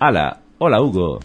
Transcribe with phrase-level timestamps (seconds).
[0.00, 1.20] Hola, hola Hugo.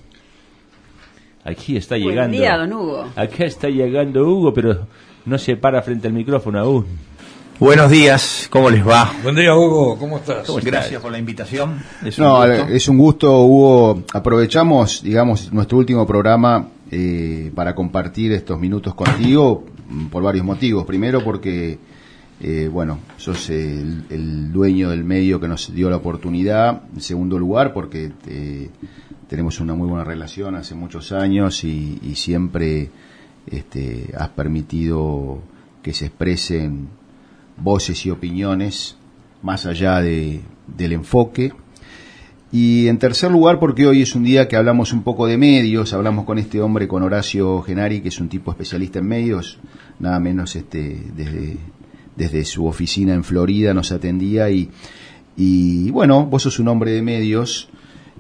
[1.44, 2.38] Aquí está Buen llegando.
[2.38, 3.05] día, don Hugo.
[3.16, 4.88] Aquí está llegando Hugo, pero
[5.25, 6.86] no se para frente al micrófono aún.
[7.60, 9.12] Buenos días, ¿cómo les va?
[9.21, 10.47] Buen día, Hugo, ¿cómo estás?
[10.47, 10.71] ¿Cómo estás?
[10.73, 11.81] Gracias por la invitación.
[12.04, 12.68] Es un No, gusto.
[12.73, 14.04] es un gusto, Hugo.
[14.13, 20.85] Aprovechamos, digamos, nuestro último programa eh, para compartir estos minutos contigo mm, por varios motivos.
[20.85, 21.77] Primero porque,
[22.44, 26.81] eh, bueno, sos el, dueño del medio que nos dio la oportunidad.
[26.94, 28.70] En segundo lugar porque eh,
[29.27, 32.89] tenemos una muy buena relación hace muchos años y, siempre
[33.45, 35.39] este, has permitido
[35.83, 36.88] que se expresen
[37.57, 38.97] voces y opiniones
[39.44, 41.53] más allá de, del enfoque.
[42.52, 45.94] Y en tercer lugar, porque hoy es un día que hablamos un poco de medios,
[45.94, 49.59] hablamos con este hombre, con Horacio Genari, que es un tipo especialista en medios,
[49.99, 51.58] nada menos este, desde,
[52.21, 54.70] desde su oficina en Florida nos atendía y,
[55.35, 57.67] y bueno, vos sos un hombre de medios,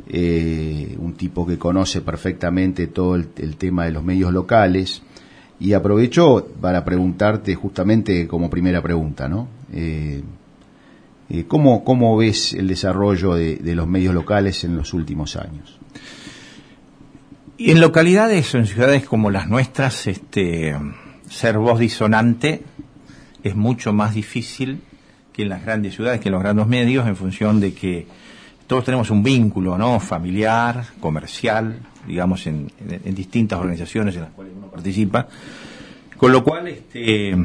[0.09, 3.27] eh, un tipo que conoce perfectamente todo el,
[3.57, 5.03] tema de los medios locales,
[5.59, 9.47] y aprovecho para preguntarte justamente como primera pregunta, ¿no?
[9.71, 10.23] Eh,
[11.29, 15.77] eh, ¿cómo, ¿Cómo ves el desarrollo de, de los medios locales en los últimos años?
[17.55, 20.75] Y en localidades o en ciudades como las nuestras, este,
[21.29, 22.63] ser voz disonante
[23.43, 24.81] es mucho más difícil
[25.33, 28.05] que en las grandes ciudades, que en los grandes medios, en función de que
[28.67, 29.99] todos tenemos un vínculo, ¿no?
[29.99, 32.71] Familiar, comercial, digamos, en,
[33.03, 35.27] en- distintas organizaciones en las cuales uno participa.
[36.17, 37.35] Con lo cual, este,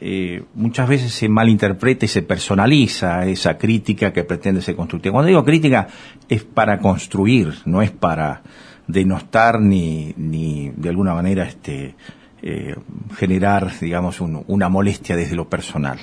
[0.00, 5.12] eh, muchas veces se malinterpreta y se personaliza esa crítica que pretende ser constructiva.
[5.12, 5.88] Cuando digo crítica,
[6.28, 8.42] es para construir, no es para
[8.86, 11.94] denostar ni, ni de alguna manera este,
[12.42, 12.74] eh,
[13.16, 15.98] generar, digamos, un- una molestia desde lo personal.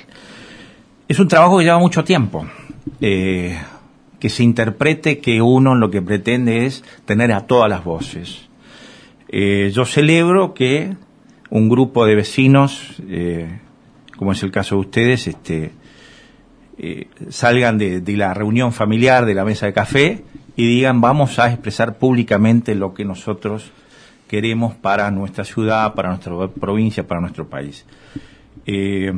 [1.08, 2.46] Es un trabajo que lleva mucho tiempo.
[3.00, 3.58] eh,
[4.18, 8.48] que se interprete que uno lo que pretende es tener a todas las voces.
[9.28, 10.94] Eh, yo celebro que
[11.50, 13.00] un grupo de vecinos,
[14.16, 15.72] como es el caso de ustedes, este,
[17.28, 20.24] salgan de, de la reunión familiar, de la mesa de café,
[20.56, 23.70] y digan vamos a expresar públicamente lo que nosotros
[24.30, 27.84] queremos para nuestra ciudad, para nuestra provincia, para nuestro país.
[28.64, 29.12] Eh,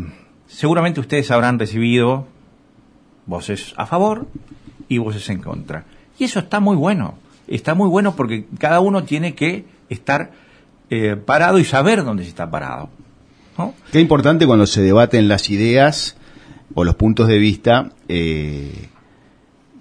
[0.46, 2.26] seguramente ustedes habrán recibido
[3.26, 4.26] voces a favor
[4.88, 5.84] y voces en contra.
[6.18, 7.16] Y eso está muy bueno.
[7.46, 10.30] Está muy bueno porque cada uno tiene que estar
[10.88, 12.88] eh, parado y saber dónde se está parado.
[13.92, 16.16] Qué importante cuando se debaten las ideas
[16.72, 18.88] o los puntos de vista eh,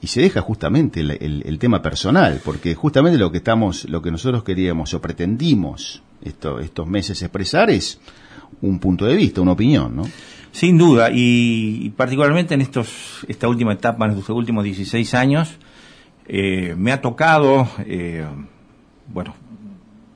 [0.02, 4.44] y se deja justamente el, tema personal, porque justamente lo que estamos, lo que nosotros
[4.44, 8.00] queríamos o pretendimos esto- estos meses expresar es
[8.62, 10.04] un punto de vista, una opinión, ¿no?
[10.52, 15.58] Sin duda, y, y particularmente en estos, esta última etapa, en estos últimos 16 años,
[16.28, 18.26] eh, me ha tocado, eh,
[19.08, 19.36] bueno,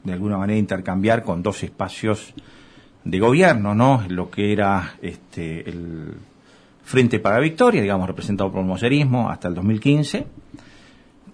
[0.04, 2.34] de alguna manera intercambiar con dos espacios
[3.04, 4.04] de gobierno, ¿no?
[4.10, 6.14] Lo que era este, el
[6.86, 10.28] Frente para Victoria, digamos, representado por el mocerismo hasta el 2015,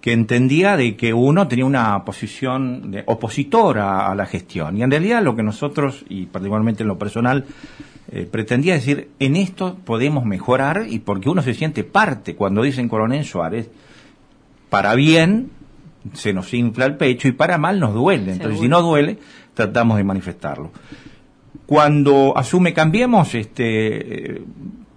[0.00, 4.78] que entendía de que uno tenía una posición de opositora a la gestión.
[4.78, 7.44] Y en realidad lo que nosotros, y particularmente en lo personal,
[8.10, 12.88] eh, pretendía decir, en esto podemos mejorar y porque uno se siente parte, cuando dicen
[12.88, 13.70] Coronel Suárez,
[14.70, 15.50] para bien
[16.14, 18.32] se nos infla el pecho y para mal nos duele.
[18.32, 19.18] Entonces, si no duele,
[19.54, 20.72] tratamos de manifestarlo.
[21.66, 24.42] Cuando asume Cambiemos, este, eh,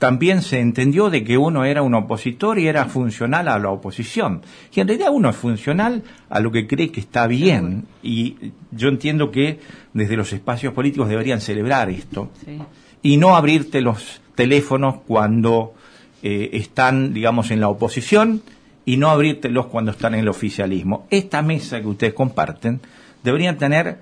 [0.05, 4.43] también se entendió de que uno era un opositor y era funcional a la oposición.
[4.71, 7.85] Y en realidad uno es funcional a lo que cree que está bien.
[8.03, 8.35] Y
[8.69, 9.59] yo entiendo que
[9.93, 12.59] desde los espacios políticos deberían celebrar esto Sí.
[13.01, 15.73] y no abrirte los teléfonos cuando
[16.21, 18.43] eh, están, digamos, en la oposición
[18.85, 21.07] y no abrírtelos cuando están en el oficialismo.
[21.09, 22.79] Esta mesa que ustedes comparten
[23.23, 23.97] deberían tener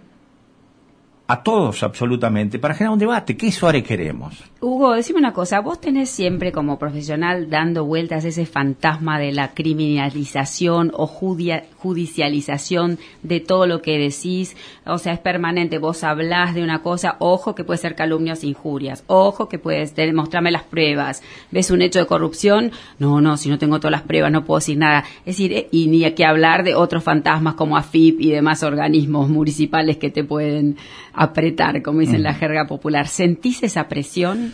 [1.26, 3.38] a todos absolutamente para generar un debate.
[3.38, 4.44] ¿Qué Suárez queremos?
[4.60, 9.54] Hugo, decime una cosa, vos tenés siempre como profesional dando vueltas ese fantasma de la
[9.54, 14.56] criminalización o judicialización de todo lo que decís,
[14.86, 18.48] o sea, es permanente, vos hablás de una cosa, ojo que puede ser calumnias e
[18.48, 23.50] injurias, ojo que puedes mostrarme las pruebas, ves un hecho de corrupción, no, no, si
[23.50, 26.26] no tengo todas las pruebas no puedo decir nada, es decir, eh, y ni que
[26.26, 30.78] hablar de otros fantasmas como AFIP y demás organismos municipales que te pueden
[31.14, 34.54] apretar, como dicen la jerga popular, ¿sentís esa presión?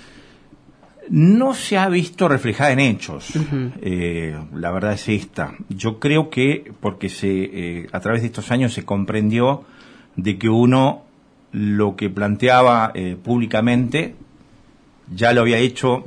[1.10, 3.34] no se ha visto reflejada en hechos.
[3.82, 5.56] Eh, la verdad es esta.
[5.70, 9.64] Yo creo que porque se eh, a través de estos años se comprendió
[10.16, 11.04] de que uno
[11.52, 14.16] lo que planteaba eh, públicamente
[15.12, 16.06] ya lo había hecho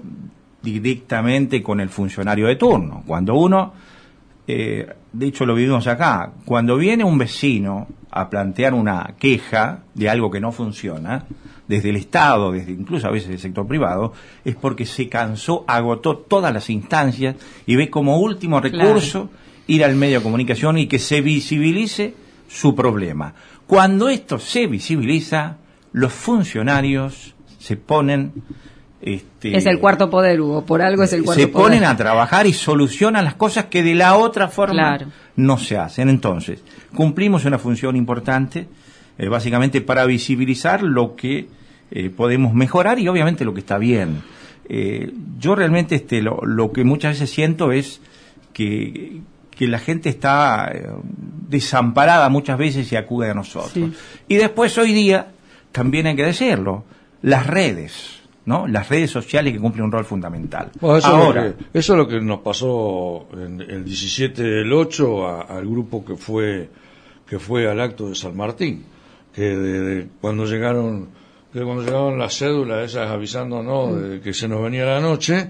[0.63, 3.03] directamente con el funcionario de turno.
[3.05, 3.73] Cuando uno
[4.47, 10.11] eh, de hecho lo vivimos acá, cuando viene un vecino a plantear una queja de
[10.11, 11.25] algo que no funciona,
[11.67, 14.13] desde el Estado, desde incluso a veces el sector privado,
[14.45, 19.31] es porque se cansó, agotó todas las instancias y ve como último recurso
[19.67, 22.15] ir al medio de comunicación y que se visibilice
[22.49, 23.33] su problema.
[23.67, 25.57] Cuando esto se visibiliza,
[25.93, 28.33] los funcionarios se ponen
[29.03, 31.65] este, es el cuarto poder, Hugo, por algo es el cuarto se poder.
[31.65, 34.97] ponen a trabajar y solucionan las cosas que de la otra forma
[35.37, 36.09] no se hacen.
[36.09, 36.63] Entonces,
[36.95, 38.67] cumplimos una función importante,
[39.19, 41.49] eh, básicamente para visibilizar lo que
[41.91, 44.23] eh, podemos mejorar y obviamente lo que está bien.
[44.69, 48.01] Eh, yo realmente este, lo, lo, que muchas veces siento es
[48.53, 49.21] que,
[49.51, 50.73] que la gente está
[51.49, 53.73] desamparada muchas veces y acude a nosotros.
[53.75, 53.93] Sí.
[54.29, 55.33] Y después hoy día,
[55.73, 56.85] también hay que decirlo,
[57.21, 58.67] las redes ¿no?
[58.67, 60.71] Las redes sociales que cumplen un rol fundamental.
[60.81, 64.73] Bueno, eso, Ahora, es que, eso, es lo que nos pasó en el 17 del
[64.73, 66.69] 8 a, al grupo que fue
[67.27, 68.85] que fue al acto de San Martín,
[69.35, 71.09] que de, de, cuando llegaron
[71.53, 75.49] que cuando llegaron las cédulas esas avisándonos de que se nos venía la noche,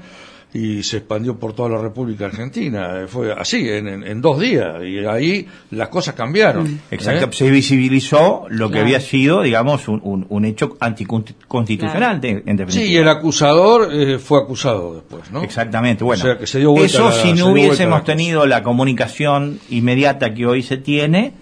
[0.55, 3.07] y se expandió por toda la República Argentina.
[3.09, 6.65] Fue así, en, en, en dos días, y ahí las cosas cambiaron.
[6.65, 6.79] Mm.
[6.91, 7.33] Exacto, ¿eh?
[7.33, 8.87] se visibilizó lo que claro.
[8.87, 12.43] había sido, digamos, un, un, un hecho anticonstitucional, claro.
[12.45, 12.85] en definitiva.
[12.85, 15.43] Sí, y el acusador eh, fue acusado después, ¿no?
[15.43, 16.23] Exactamente, bueno.
[16.23, 20.47] O sea, que se dio eso la, si no hubiésemos tenido la comunicación inmediata que
[20.47, 21.33] hoy se tiene,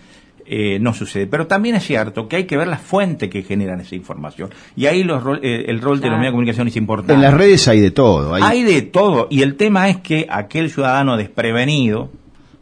[0.53, 1.29] eh, no sucede.
[1.29, 4.51] Pero también es cierto que hay que ver la fuente que generan esa información.
[4.75, 6.01] Y ahí los, eh, el rol claro.
[6.01, 7.15] de los medios de comunicación es importante.
[7.15, 8.35] En las redes hay de todo.
[8.35, 8.43] Hay...
[8.43, 9.29] hay de todo.
[9.31, 12.11] Y el tema es que aquel ciudadano desprevenido,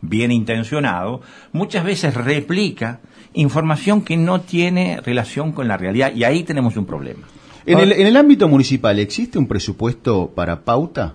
[0.03, 3.01] bien intencionado, muchas veces replica
[3.33, 6.13] información que no tiene relación con la realidad.
[6.15, 7.27] Y ahí tenemos un problema.
[7.65, 11.15] En el, en el ámbito municipal, ¿existe un presupuesto para pauta?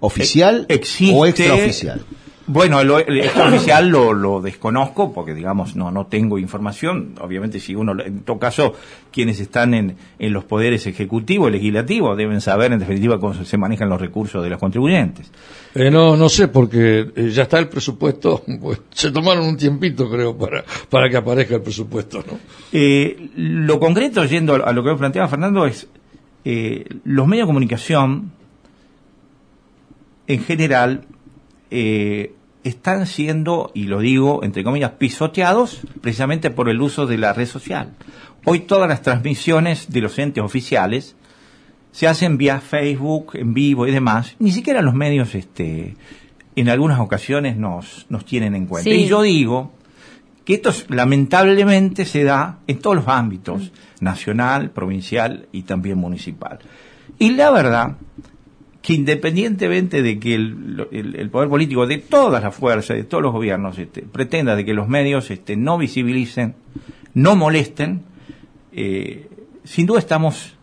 [0.00, 2.06] ¿Oficial Existe, o extraoficial?
[2.46, 7.14] Bueno, lo, el oficial lo, lo, desconozco porque, digamos, no, no tengo información.
[7.20, 8.74] Obviamente, si uno, en todo caso,
[9.10, 13.88] quienes están en, en los poderes ejecutivo, legislativo, deben saber, en definitiva, cómo se manejan
[13.88, 15.30] los recursos de los contribuyentes.
[15.74, 18.42] Eh, no, no sé, porque eh, ya está el presupuesto.
[18.64, 22.38] Pues, se tomaron un tiempito, creo, para, para que aparezca el presupuesto, ¿no?
[22.72, 25.86] Eh, lo concreto, yendo a lo que planteaba Fernando, es
[26.44, 28.32] eh, los medios de comunicación,
[30.26, 31.06] en general,
[31.76, 32.32] eh,
[32.62, 37.46] están siendo, y lo digo entre comillas, pisoteados precisamente por el uso de la red
[37.46, 37.94] social.
[38.44, 41.16] Hoy todas las transmisiones de los entes oficiales
[41.90, 44.36] se hacen vía Facebook, en vivo y demás.
[44.38, 45.96] Ni siquiera los medios, este,
[46.54, 48.88] en algunas ocasiones nos, nos tienen en cuenta.
[48.88, 48.96] Sí.
[48.96, 49.72] Y yo digo
[50.44, 56.60] que esto lamentablemente se da en todos los ámbitos, nacional, provincial y también municipal.
[57.18, 57.96] Y la verdad
[58.84, 63.32] que independientemente de que el, el, poder político de todas las fuerzas, de todos los
[63.32, 66.54] gobiernos, este, pretenda de que los medios este, no visibilicen,
[67.14, 68.02] no molesten,
[68.72, 69.26] eh,
[69.64, 70.58] sin duda estamos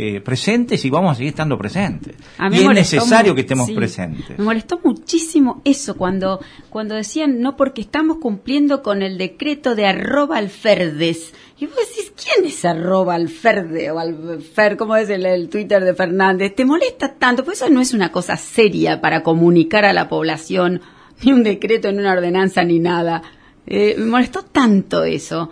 [0.00, 2.14] eh, presentes y vamos a seguir estando presentes.
[2.52, 4.38] y es necesario que estemos sí, presentes.
[4.38, 6.38] Me molestó muchísimo eso cuando,
[6.70, 11.34] cuando decían no porque estamos cumpliendo con el decreto de arroba alferdes.
[11.58, 14.76] Y vos decís, ¿quién es arroba alferde o alfer?
[14.76, 16.54] ¿Cómo es el, el, Twitter de Fernández?
[16.54, 17.44] ¿Te molesta tanto?
[17.44, 20.80] Pues eso no es una cosa seria para comunicar a la población,
[21.24, 23.20] ni un decreto, ni una ordenanza, ni nada.
[23.66, 25.50] Eh, me molestó tanto eso.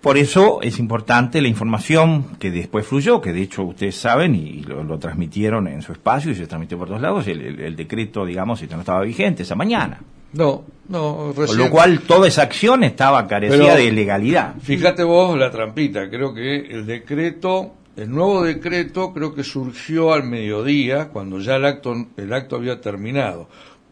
[0.00, 4.62] Por eso es importante la información que después fluyó, que de hecho ustedes saben y
[4.62, 7.76] lo, lo transmitieron en su espacio y se transmitió por todos lados, el, el, el
[7.76, 10.00] decreto, digamos, este no estaba vigente esa mañana.
[10.32, 11.46] No, no, recién.
[11.46, 14.54] Con lo cual toda esa acción estaba carecida de legalidad.
[14.60, 20.22] Fíjate vos la trampita, creo que el decreto, el nuevo decreto creo que surgió al
[20.22, 23.48] mediodía, cuando ya el acto, el acto había terminado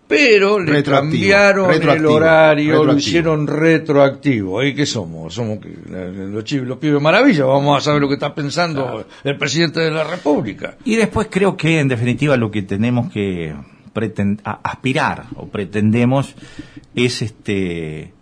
[0.09, 4.61] pero le cambiaron el horario, lo hicieron retroactivo.
[4.61, 5.35] ¿Ahí qué somos?
[5.35, 5.59] Somos
[5.89, 9.07] los, chivos, los pibes maravilla, vamos a saber lo que está pensando claro.
[9.25, 10.77] el presidente de la República.
[10.85, 13.55] Y después creo que en definitiva lo que tenemos que
[13.93, 16.35] pretend, aspirar o pretendemos
[16.95, 18.13] es este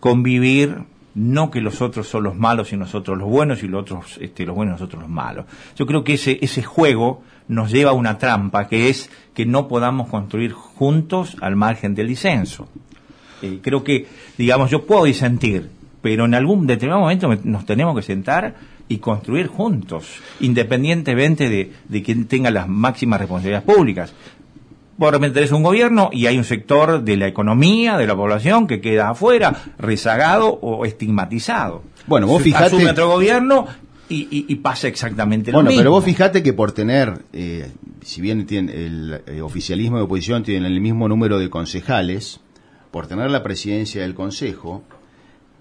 [0.00, 4.18] convivir no que los otros son los malos y nosotros los buenos y los otros
[4.20, 5.44] este, los buenos y nosotros los malos.
[5.76, 9.66] Yo creo que ese ese juego nos lleva a una trampa que es que no
[9.66, 12.68] podamos construir juntos al margen del disenso.
[13.42, 14.06] Eh, creo que,
[14.38, 15.68] digamos, yo puedo disentir,
[16.00, 18.54] pero en algún determinado momento nos tenemos que sentar
[18.86, 20.06] y construir juntos,
[20.38, 24.14] independientemente de, de quien tenga las máximas responsabilidades públicas.
[24.96, 28.66] Vos repente tenés un gobierno y hay un sector de la economía, de la población,
[28.66, 31.82] que queda afuera, rezagado o estigmatizado.
[32.06, 32.66] Bueno, vos fijate...
[32.66, 33.66] Asume otro gobierno
[34.10, 35.80] Y, y- y pasa exactamente lo Bueno, mismo.
[35.80, 37.70] pero vos fijate que por tener, eh,
[38.02, 42.40] si bien tiene el eh, oficialismo de oposición tienen el mismo número de concejales,
[42.90, 44.82] por tener la presidencia del Consejo,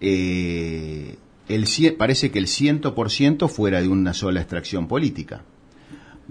[0.01, 1.15] eh,
[1.47, 1.65] el,
[1.97, 5.43] parece que el 100% fuera de una sola extracción política.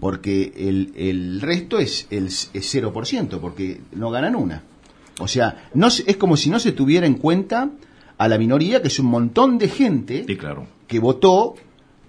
[0.00, 4.62] Porque el, el resto es, el, es 0%, porque no ganan una.
[5.18, 7.70] O sea, no se- es como si no se tuviera en cuenta
[8.16, 10.66] a la minoría, que es un montón de gente Sí, claro.
[10.86, 11.56] que votó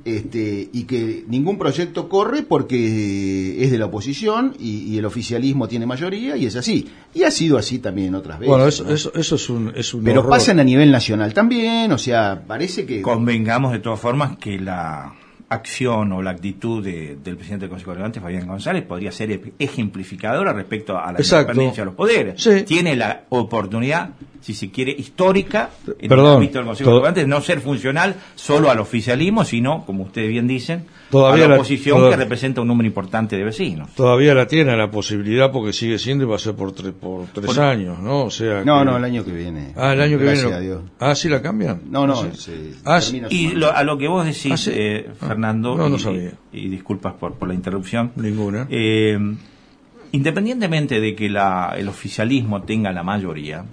[0.06, 5.68] este, y que ningún proyecto corre porque es de la oposición y, y el oficialismo
[5.68, 6.88] tiene mayoría y es así.
[7.14, 8.50] Y ha sido así también otras veces.
[8.50, 8.92] Bueno, eso, ¿no?
[8.92, 10.32] eso, eso es un, es un Pero horror.
[10.32, 13.02] pasan a nivel nacional también, o sea, parece que...
[13.02, 15.14] Convengamos de todas formas que la
[15.50, 20.54] acción o la actitud de- del presidente del Consejo Relevante, Fabián González, podría ser ejemplificadora
[20.54, 21.52] respecto a la Exacto.
[21.52, 22.42] independencia de los poderes.
[22.42, 22.64] Sí.
[22.64, 24.10] Tiene la oportunidad,
[24.42, 28.16] si se quiere, histórica en Perdón, el ámbito del Consejo Relevante de no ser funcional
[28.36, 32.18] solo al oficialismo, sino, como ustedes bien dicen, Todavía a la la- oposición toda- que
[32.18, 33.90] representa un número importante de vecinos.
[33.96, 37.26] Todavía la tiene la posibilidad porque sigue siendo y va a ser por, tre- por
[37.34, 38.26] tres Por- años, ¿no?
[38.26, 38.64] O sea.
[38.64, 39.74] No, que- no, el año que viene.
[39.76, 40.58] Ah, el año que Gracias viene.
[40.58, 40.82] a Dios.
[41.00, 41.82] Ah, sí la cambian.
[41.90, 42.76] No, no, Sí.
[42.86, 44.72] Ah, su Y lo- a lo que vos decís, Ah, sí.
[44.74, 46.32] eh, Ah, Fernando, no, no y, sabía.
[46.52, 48.68] y disculpas por, por la interrupción, Ninguna.
[48.70, 49.18] Eh,
[50.12, 53.64] independientemente de que la- el oficialismo tenga la mayoría,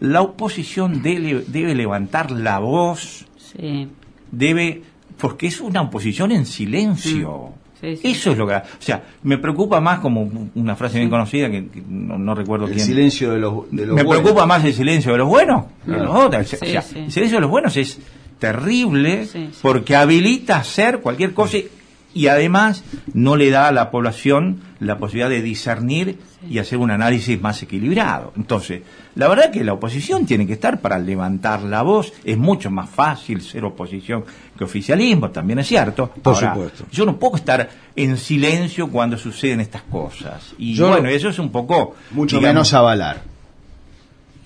[0.00, 3.88] la oposición debe, debe levantar la voz, Sí.
[4.30, 4.82] debe,
[5.18, 7.50] porque es una oposición en silencio.
[7.80, 8.08] Sí, sí.
[8.08, 8.54] Eso es lo que...
[8.54, 12.66] O sea, me preocupa más como una frase bien conocida que, que no, no recuerdo
[12.66, 12.84] El quién.
[12.86, 14.22] silencio de los, de los Me buenos.
[14.22, 16.52] preocupa más el silencio de los buenos que de los otros.
[16.54, 16.98] O Sí, sea, sí.
[17.00, 18.00] El silencio de los buenos es
[18.38, 19.58] terrible Sí, sí.
[19.62, 21.68] porque habilita hacer cualquier cosa y-
[22.14, 26.90] y además no le da a la población la posibilidad de discernir y hacer un
[26.90, 28.32] análisis más equilibrado.
[28.36, 28.82] Entonces,
[29.16, 32.14] la verdad que la oposición tiene que estar para levantar la voz.
[32.24, 34.24] Es mucho más fácil ser oposición
[34.56, 36.08] que oficialismo, también es cierto.
[36.22, 36.84] Por Ahora, supuesto.
[36.90, 40.54] Yo no puedo estar en silencio cuando suceden estas cosas.
[40.56, 41.96] Y Yo- bueno, eso es un poco...
[42.12, 43.22] Mucho digamos, menos avalar.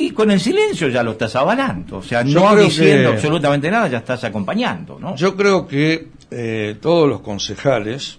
[0.01, 1.99] Y con el silencio ya lo estás avalando.
[1.99, 5.15] O sea, Yo no diciendo que- absolutamente nada, ya estás acompañando, ¿no?
[5.17, 8.19] Yo creo que eh, todos los concejales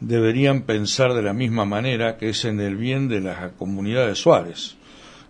[0.00, 4.14] deberían pensar de la misma manera que es en el bien de la comunidad de
[4.14, 4.76] Suárez.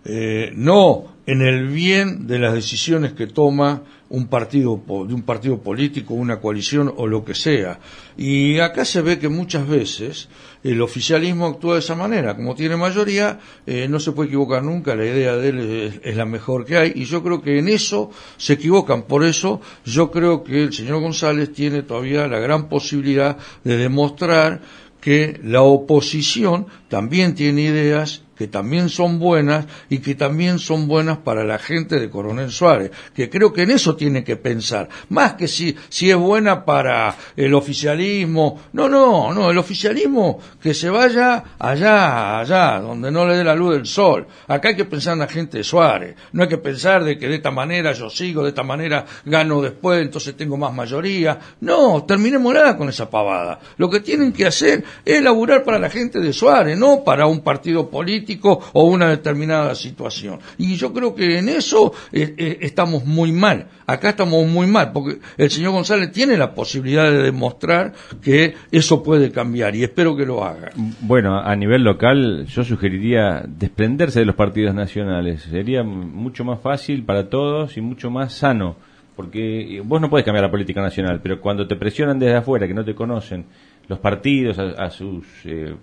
[0.05, 5.59] Eh, no en el bien de las decisiones que toma un partido de un partido
[5.59, 7.79] político, una coalición o lo que sea.
[8.17, 10.29] Y acá se ve que muchas veces
[10.63, 12.35] el oficialismo actúa de esa manera.
[12.35, 16.25] Como tiene mayoría, eh, no se puede equivocar nunca, la idea de él es la
[16.25, 16.91] mejor que hay.
[16.95, 19.03] Y yo creo que en eso se equivocan.
[19.03, 24.61] Por eso yo creo que el señor González tiene todavía la gran posibilidad de demostrar
[24.99, 31.17] que la oposición también tiene ideas que también son buenas y que también son buenas
[31.17, 35.33] para la gente de Coronel Suárez, que creo que en eso tiene que pensar, más
[35.33, 40.89] que si, si es buena para el oficialismo, no, no, no, el oficialismo que se
[40.89, 45.15] vaya allá, allá, donde no le dé la luz del sol, acá hay que pensar
[45.15, 48.09] en la gente de Suárez, no hay que pensar de que de esta manera yo
[48.09, 53.09] sigo, de esta manera gano después, entonces tengo más mayoría, no, terminemos nada con esa
[53.09, 57.25] pavada, lo que tienen que hacer es laburar para la gente de Suárez, no para
[57.25, 58.28] un partido político
[58.73, 60.39] o una determinada situación.
[60.57, 63.67] Y yo creo que en eso eh, eh, estamos muy mal.
[63.87, 69.01] Acá estamos muy mal, porque el señor González tiene la posibilidad de demostrar que eso
[69.01, 70.71] puede cambiar y espero que lo haga.
[71.01, 75.41] Bueno, a nivel local yo sugeriría desprenderse de los partidos nacionales.
[75.43, 78.75] Sería mucho más fácil para todos y mucho más sano.
[79.15, 82.67] Porque eh, vos no puedes cambiar la política nacional, pero cuando te presionan desde afuera,
[82.67, 83.45] que no te conocen,
[83.89, 85.25] los partidos a, sus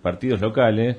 [0.00, 0.96] partidos locales,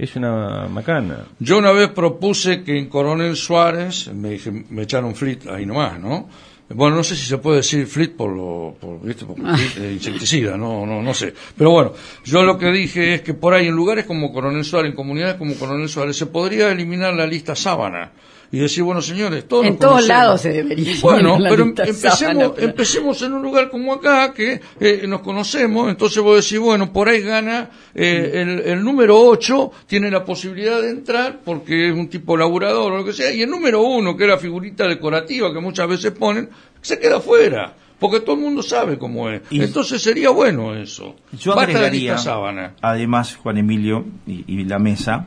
[0.00, 1.26] es una macana.
[1.38, 6.00] Yo una vez propuse que en Coronel Suárez, me, dije, me echaron flit ahí nomás,
[6.00, 6.28] ¿no?
[6.72, 9.26] Bueno, no sé si se puede decir flit por lo, por, ¿viste?
[9.26, 9.36] por
[9.78, 11.34] eh, insecticida, no, no, no sé.
[11.56, 11.92] Pero bueno,
[12.24, 15.34] yo lo que dije es que por ahí en lugares como Coronel Suárez, en comunidades
[15.34, 18.12] como Coronel Suárez, se podría eliminar la lista sábana
[18.52, 22.52] y decir, bueno, señores, todos En todos lados se debería Bueno, pero lista empecemos, sábana,
[22.54, 26.92] pero- empecemos en un lugar como acá, que eh, nos conocemos, entonces vos decís, bueno,
[26.92, 31.94] por ahí gana eh, el, el número 8, tiene la posibilidad de entrar porque es
[31.94, 35.52] un tipo laburador o lo que sea, y el número 1, que era figurita decorativa
[35.52, 36.48] que muchas veces ponen,
[36.80, 37.74] se queda fuera.
[38.00, 39.42] Porque todo el mundo sabe cómo es.
[39.50, 41.16] Y- Entonces sería bueno eso.
[41.38, 42.72] Yo Basta de agregaría, sábana.
[42.80, 45.26] además, Juan Emilio y, y la mesa,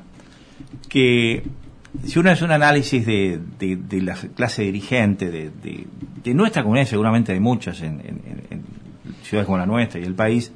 [0.89, 1.43] que
[2.05, 3.39] si uno hace un análisis de,
[4.01, 8.01] la clase dirigente de, nuestra comunidad, seguramente de muchas en,
[9.23, 10.51] ciudades como la nuestra y el país,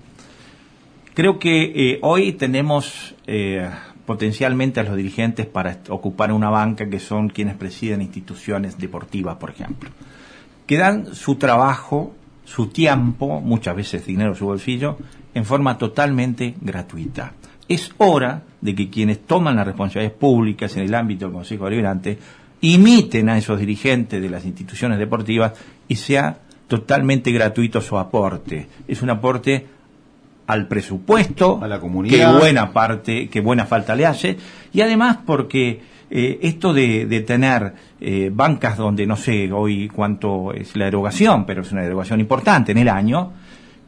[1.14, 3.70] creo que eh, hoy tenemos eh,
[4.06, 9.52] potencialmente a los dirigentes para ocupar una banca que son quienes presiden instituciones deportivas, por
[9.52, 9.90] ejemplo,
[10.66, 12.14] que dan su trabajo
[12.48, 14.98] su tiempo, muchas veces dinero su bolsillo,
[15.34, 17.34] en forma totalmente gratuita.
[17.68, 22.18] Es hora de que quienes toman las responsabilidades públicas en el ámbito del Consejo Deliberante
[22.62, 25.54] imiten a esos dirigentes de las instituciones deportivas
[25.88, 28.68] y sea totalmente gratuito su aporte.
[28.88, 29.68] Es un aporte
[30.48, 32.34] al presupuesto, a la comunidad.
[32.34, 34.38] que buena parte, que buena falta le hace,
[34.74, 40.54] y además porque eh, esto de, de tener eh, bancas donde no sé hoy cuánto
[40.54, 43.34] es la erogación, pero es una erogación importante en el año,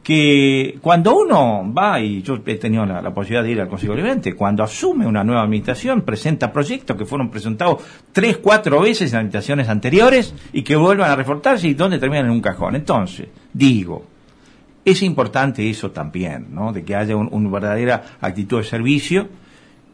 [0.02, 4.34] que cuando uno va, y yo he tenido la, posibilidad de ir al Consejo Deliberante,
[4.34, 9.68] cuando asume una nueva administración, presenta proyectos que fueron presentados tres, cuatro veces en administraciones
[9.68, 12.76] anteriores y que vuelvan a reforzarse y donde terminan en un cajón.
[12.76, 14.06] Entonces, digo,
[14.84, 16.72] es importante eso también, ¿no?
[16.72, 19.28] De que haya un- una verdadera actitud de servicio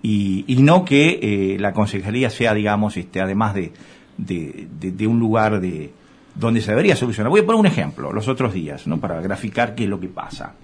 [0.03, 3.73] y, y no que eh, la concejalía sea, digamos, este, además de,
[4.17, 5.91] de, de- de un lugar de
[6.39, 7.31] donde se debería solucionar.
[7.31, 8.99] Voy a poner un ejemplo, los otros días, ¿no?
[8.99, 10.55] Para graficar qué es lo que pasa.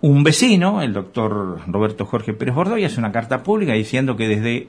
[0.00, 4.68] Un vecino, el doctor Roberto Jorge Pérez Bordoy, hace una carta pública diciendo que desde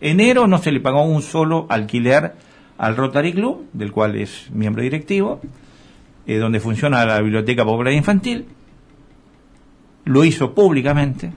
[0.00, 2.34] enero no se le pagó un solo alquiler
[2.78, 5.40] al Rotary Club, del cual es miembro directivo,
[6.26, 8.46] eh, donde funciona la Biblioteca Popular Infantil.
[10.04, 11.32] Lo hizo públicamente.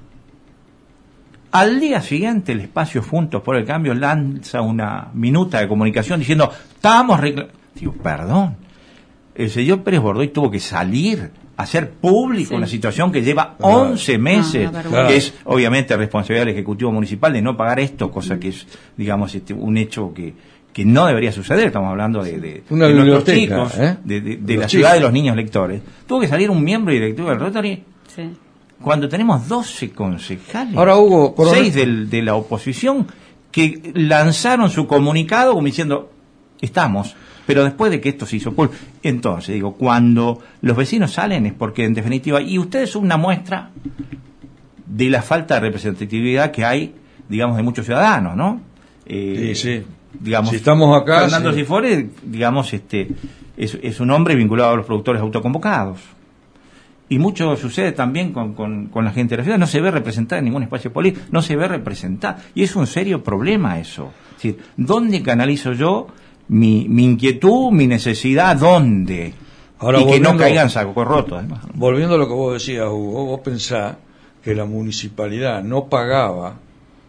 [1.60, 6.52] Al día siguiente, el espacio Juntos por el Cambio lanza una minuta de comunicación diciendo,
[6.76, 7.48] estamos recla-".
[7.76, 8.56] Digo, perdón.
[9.36, 12.56] El señor Pérez Bordoy tuvo que salir a hacer público Sí.
[12.56, 13.74] una situación que lleva Claro.
[13.92, 18.40] 11 meses, Ah, que es obviamente responsabilidad del Ejecutivo Municipal de no pagar esto, cosa
[18.40, 20.34] que es, digamos, este, un hecho que,
[20.74, 21.68] que no debería suceder.
[21.68, 23.98] Estamos hablando de, de, Una de nuestros biblioteca, chicos, ¿eh?
[24.04, 25.82] de, de- de Los la ciudad de los niños lectores.
[26.08, 27.84] Tuvo que salir un miembro directivo del Rotary
[28.16, 28.24] Sí.
[28.82, 33.08] Cuando tenemos 12 concejales, Ahora, Hugo, coronel- 6 del- de la oposición,
[33.52, 36.12] que lanzaron su comunicado como diciendo,
[36.62, 37.16] estamos,
[37.46, 38.76] pero después de que esto se hizo público.
[39.04, 43.72] Entonces, digo, cuando los vecinos salen es porque, en definitiva, y ustedes son una muestra
[44.86, 46.94] de la falta de representatividad que hay,
[47.30, 48.62] digamos, de muchos ciudadanos, ¿no?
[49.06, 49.84] Eh, Sí, sí.
[50.20, 51.60] Digamos, Si estamos acá, Fernando sí.
[51.60, 53.08] Cifore, digamos, este,
[53.56, 56.00] es, es un hombre vinculado a los productores autoconvocados.
[57.10, 59.58] Y mucho sucede también con, con, con la gente de la ciudad.
[59.58, 62.44] No se ve representada en ningún espacio político, no se ve representada.
[62.54, 64.12] Y es un serio problema eso.
[64.32, 66.08] Es decir, ¿dónde canalizo yo
[66.50, 68.58] mi, mi inquietud, mi necesidad?
[68.58, 69.34] ¿Dónde?
[69.80, 71.62] Ahora, y que no caigan saco roto, además.
[71.74, 73.96] Volviendo a lo que vos decías, Hugo, vos pensás
[74.44, 76.56] que la municipalidad no pagaba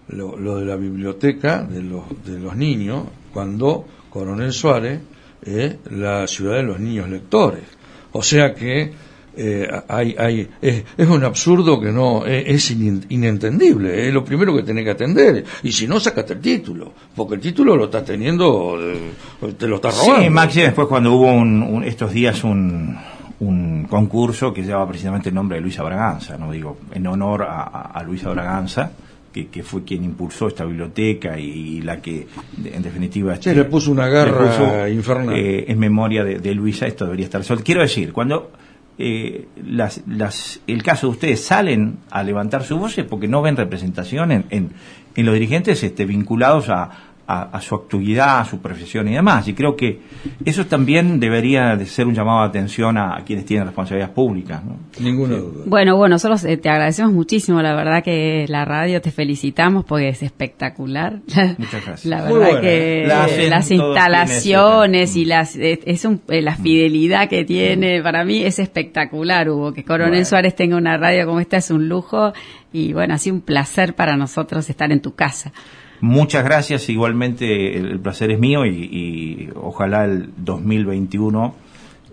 [0.09, 5.01] lo, lo de la biblioteca de los, de los niños cuando Coronel Suárez
[5.43, 7.65] es la ciudad de los niños lectores.
[8.13, 8.93] O sea que
[9.41, 14.09] eh, hay, hay, es, es un absurdo que no es, es in- inentendible.
[14.09, 15.45] Es lo primero que tenés que atender.
[15.63, 16.93] Y si no, sacate el título.
[17.15, 19.13] Porque el título lo estás teniendo, eh,
[19.57, 20.23] te lo estás robando.
[20.25, 22.97] Sí, Maxi, después cuando hubo un, un- estos días un,
[23.41, 27.63] un concurso que llevaba precisamente el nombre de Luisa Braganza, no digo, en honor a,
[27.63, 28.91] a- Luisa Braganza,
[29.33, 32.27] que, que fue quien impulsó esta biblioteca y, la que,
[32.65, 35.37] en definitiva, Sí, este, le puso una garra puso, infernal.
[35.37, 37.63] eh, en memoria de, de Luisa, esto debería estar sol.
[37.63, 38.51] Quiero decir, cuando
[38.99, 43.43] eh, las, las, el caso de ustedes salen a levantar su voz es porque no
[43.43, 44.71] ven representación en, en,
[45.15, 49.47] en los dirigentes este, vinculados a, a, a su actividad, a su profesión y demás.
[49.49, 50.01] Y creo que
[50.45, 54.65] eso también debería de ser un llamado de atención a, a quienes tienen responsabilidades públicas.
[54.65, 54.79] ¿no?
[54.99, 55.65] Ninguna duda.
[55.67, 60.09] Bueno, bueno, nosotros eh, te agradecemos muchísimo, la verdad que la radio te felicitamos porque
[60.09, 61.21] es espectacular.
[61.59, 62.07] Muchas gracias.
[62.07, 63.07] La verdad que ¿eh?
[63.07, 68.43] La las instalaciones y las eh, es un- eh, la fidelidad que tiene para mí
[68.43, 69.73] es espectacular, Hugo.
[69.73, 70.25] Que Coronel Bueno.
[70.25, 72.33] Suárez tenga una radio como esta es un lujo
[72.73, 75.53] y bueno, ha sido un placer para nosotros estar en tu casa.
[76.01, 81.55] Muchas gracias, igualmente el, placer es mío y, y ojalá el 2021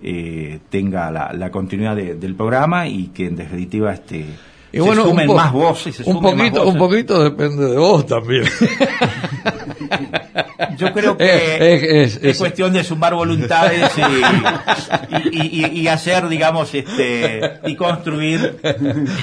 [0.04, 4.26] eh, tenga la, la continuidad de- del programa y que en definitiva este,
[4.71, 5.95] Y bueno, se sumen más voces.
[5.98, 6.74] se un sumen más poquito, voces.
[6.74, 8.43] un poquito depende de vos también.
[10.78, 11.84] Yo creo que es-
[12.15, 18.58] es, es- cuestión de sumar voluntades y, y- y- y hacer, digamos, este y construir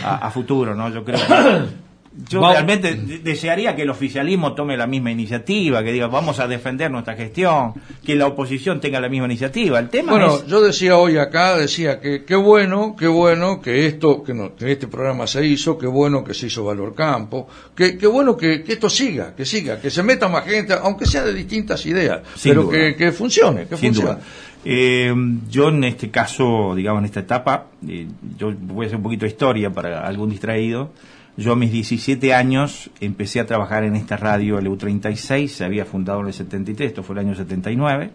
[0.04, 0.88] a, a futuro, ¿no?
[0.90, 1.81] Yo creo que
[2.28, 6.46] yo realmente de- desearía que el oficialismo tome la misma iniciativa, que diga vamos a
[6.46, 7.72] defender nuestra gestión,
[8.04, 9.78] que la oposición tenga la misma iniciativa.
[9.78, 13.86] El tema Bueno, es yo decía hoy acá, decía que qué bueno, qué bueno que
[13.86, 17.48] esto, que, no- que este programa se hizo, qué bueno que se hizo Valor Campo,
[17.74, 21.06] que qué bueno que, que esto siga, que siga, que se meta más gente, aunque
[21.06, 24.16] sea de distintas ideas, Sin pero que, que funcione, que Sin funcione.
[24.16, 24.20] duda.
[24.64, 25.12] Eh,
[25.50, 28.06] yo en este caso, digamos, en esta etapa, eh,
[28.38, 30.92] yo voy a hacer un poquito de historia para algún distraído.
[31.36, 35.86] Yo a mis 17 años empecé a trabajar en esta radio, el EU36, se había
[35.86, 38.10] fundado en el 73, esto fue el año 79.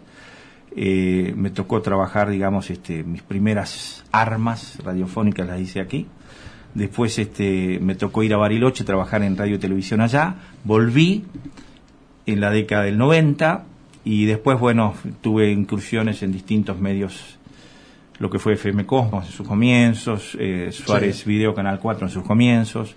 [0.76, 6.06] eh, me tocó trabajar, digamos, este, mis primeras armas radiofónicas las hice aquí.
[6.74, 10.36] Después este, me tocó ir a Bariloche, trabajar en radio y televisión allá.
[10.62, 11.24] Volví
[12.26, 13.64] en la década del 90
[14.04, 17.37] y después, bueno, tuve incursiones en distintos medios,
[18.18, 22.24] lo que fue FM Cosmos en sus comienzos, eh, Suárez Video Canal 4 en sus
[22.24, 22.96] comienzos,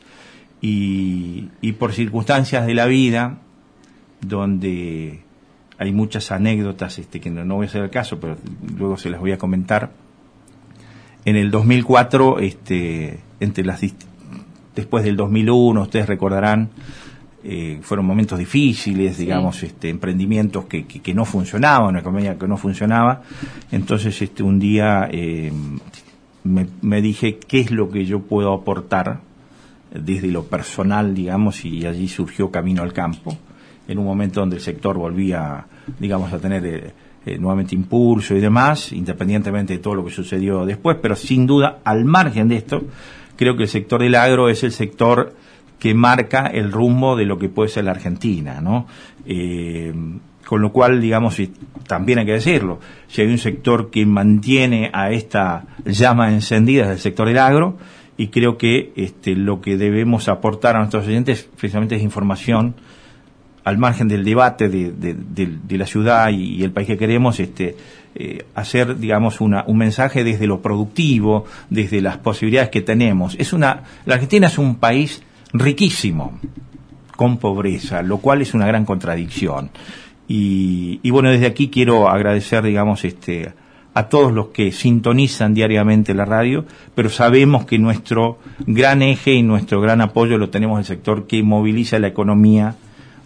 [0.62, 3.40] y, y por circunstancias de la vida,
[4.22, 5.22] donde
[5.82, 8.38] hay muchas anécdotas este, que no, voy a hacer el caso, pero
[8.78, 9.90] luego se las voy a comentar.
[11.26, 13.82] En el 2004, este, entre las
[14.76, 16.70] después del 2001, ustedes recordarán,
[17.44, 22.58] eh, fueron momentos difíciles, digamos, este, emprendimientos que, que, no funcionaban, una economía que no
[22.58, 23.22] funcionaba.
[23.72, 25.52] Entonces, este, un día eh,
[26.44, 29.22] me, me, dije qué es lo que yo puedo aportar
[29.94, 33.38] desde lo personal, digamos, y allí surgió Camino al Campo.
[33.88, 35.66] En un momento donde el sector volvía,
[36.00, 36.94] digamos, a tener eh,
[37.26, 41.80] eh, nuevamente impulso y demás, independientemente de todo lo que sucedió después, pero sin duda,
[41.84, 42.82] al margen de esto,
[43.36, 45.36] creo que el sector del agro es el sector
[45.82, 48.86] que marca el rumbo de lo que puede ser la Argentina, ¿no?
[49.26, 49.92] Eh,
[50.46, 51.52] con lo cual, digamos, y
[51.88, 56.90] también hay que decirlo, si hay un sector que mantiene a esta llama encendida es
[56.92, 57.78] el sector del agro,
[58.16, 62.76] y creo que este, lo que debemos aportar a nuestros oyentes precisamente es información,
[63.64, 67.76] al margen del debate de, la ciudad y, el país que queremos, este,
[68.14, 73.36] eh, hacer, digamos, una, un mensaje desde lo productivo, desde las posibilidades que tenemos.
[73.40, 76.40] Es una, la Argentina es un país riquísimo,
[77.16, 79.70] con pobreza, lo cual es una gran contradicción.
[80.28, 83.52] Y, bueno, desde aquí quiero agradecer, digamos, este,
[83.94, 89.44] a todos los que sintonizan diariamente la radio, pero sabemos que nuestro gran eje y
[89.44, 92.76] nuestro gran apoyo lo tenemos en el sector que moviliza la economía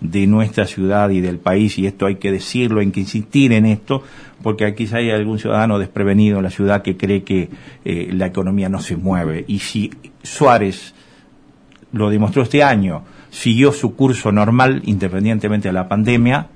[0.01, 3.67] de nuestra ciudad y del país, y esto hay que decirlo, hay que insistir en
[3.67, 4.01] esto,
[4.41, 7.49] porque aquí hay algún ciudadano desprevenido en la ciudad que cree que
[7.85, 9.45] eh, la economía no se mueve.
[9.47, 9.91] Y si
[10.23, 10.95] Suárez
[11.91, 16.47] lo demostró este año, siguió su curso normal independientemente de la pandemia,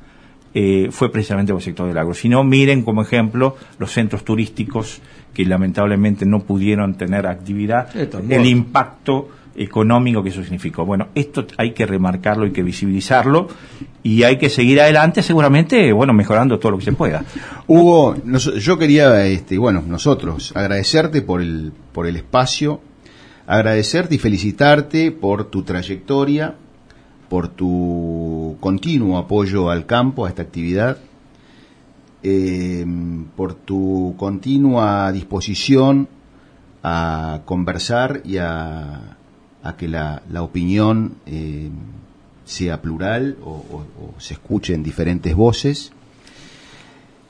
[0.54, 2.14] eh, fue precisamente por el sector del agro.
[2.14, 5.02] Si no, miren como ejemplo los centros turísticos
[5.34, 10.86] que lamentablemente no pudieron tener actividad, el impacto económico que eso significó.
[10.86, 13.48] Bueno, esto hay que remarcarlo, hay que visibilizarlo
[14.02, 17.24] y hay que seguir adelante seguramente, bueno, mejorando todo lo que se pueda.
[17.68, 18.16] Hugo,
[18.58, 22.82] yo quería, este, bueno, nosotros agradecerte por el, por el espacio,
[23.50, 26.56] agradecerte y felicitarte por tu trayectoria,
[27.28, 31.00] por tu continuo apoyo al campo, a esta actividad,
[32.24, 32.86] eh,
[33.36, 36.08] por tu continua disposición
[36.82, 39.18] a conversar y a
[39.64, 41.70] a que la, la opinión eh,
[42.46, 43.84] sea plural o,
[44.18, 45.92] se escuchen diferentes voces.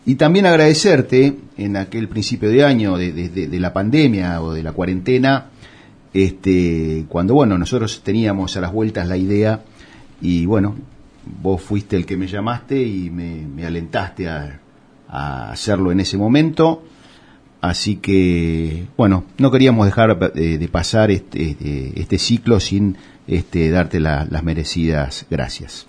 [0.05, 4.71] Y también agradecerte en aquel principio de año de, de, la pandemia o de la
[4.71, 5.48] cuarentena,
[6.13, 9.63] este, cuando bueno, nosotros teníamos a las vueltas la idea
[10.21, 10.75] y bueno,
[11.41, 14.59] vos fuiste el que me llamaste y me, me alentaste a,
[15.07, 16.83] a hacerlo en ese momento
[17.61, 22.95] Así que, bueno, no queríamos dejar eh, de, pasar este, este, este, ciclo sin
[23.27, 25.85] este, darte las merecidas gracias.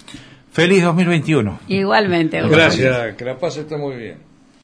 [0.51, 1.61] Feliz 2021.
[1.69, 2.43] Igualmente.
[2.43, 4.30] Gracias, que la paz esté muy bien.